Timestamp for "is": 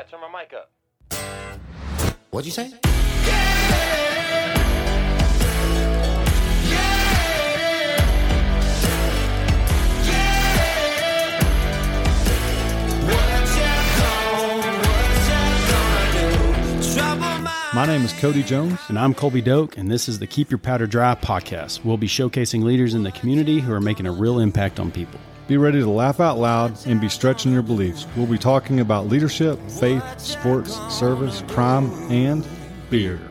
18.02-18.12, 20.08-20.18